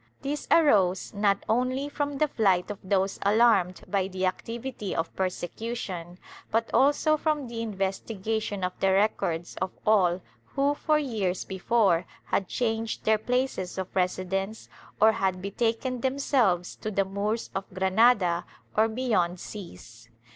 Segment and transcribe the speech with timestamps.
[0.23, 6.17] This arose not only from the flight of those alarmed by the activity of persecution,
[6.49, 10.21] but also from the investigation of the records of all
[10.55, 14.69] who, for years before, had changed their places of residence
[14.99, 18.45] or had betaken themselves to the Moors of Granada
[18.75, 20.09] or beyond seas.